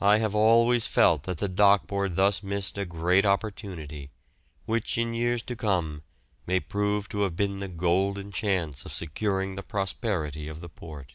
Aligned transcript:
I 0.00 0.16
have 0.16 0.34
always 0.34 0.86
felt 0.86 1.24
that 1.24 1.36
the 1.36 1.46
Dock 1.50 1.86
Board 1.86 2.16
thus 2.16 2.42
missed 2.42 2.78
a 2.78 2.86
great 2.86 3.26
opportunity, 3.26 4.08
which 4.64 4.96
in 4.96 5.12
years 5.12 5.42
to 5.42 5.54
come 5.54 6.04
may 6.46 6.58
prove 6.58 7.06
to 7.10 7.20
have 7.20 7.36
been 7.36 7.60
the 7.60 7.68
golden 7.68 8.32
chance 8.32 8.86
of 8.86 8.94
securing 8.94 9.54
the 9.54 9.62
prosperity 9.62 10.48
of 10.48 10.62
the 10.62 10.70
port. 10.70 11.12